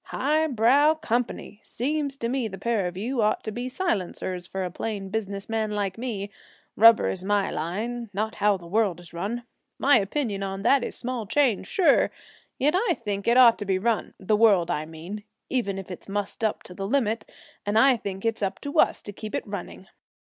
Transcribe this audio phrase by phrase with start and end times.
[0.05, 1.59] 'High brow company!
[1.63, 5.47] Seems to me the pair of you ought to be silencers for a plain business
[5.47, 6.31] man like me.
[6.75, 9.43] Rubber is my line not how the world is run.
[9.77, 12.09] My opinion on that is small change, sure.
[12.57, 16.09] Yet I think it ought to be run, the world, I mean, even if it's
[16.09, 17.29] mussed up to the limit,
[17.63, 19.87] and I think it's up to us to keep it running.